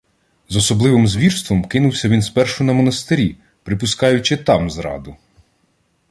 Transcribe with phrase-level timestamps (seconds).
[0.49, 5.15] З особливим звірством кинувся він спершу на монастирі, припускаючи там зраду